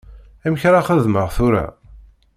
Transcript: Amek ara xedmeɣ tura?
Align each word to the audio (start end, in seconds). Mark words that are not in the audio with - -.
Amek 0.45 0.63
ara 0.69 0.85
xedmeɣ 0.87 1.27
tura? 1.35 1.65